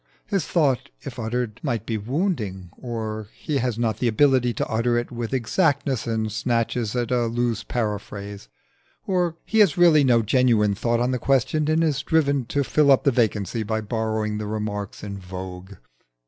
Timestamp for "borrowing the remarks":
13.79-15.03